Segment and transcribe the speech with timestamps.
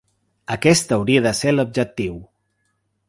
[0.53, 2.17] Aquest hauria de ser l’objectiu.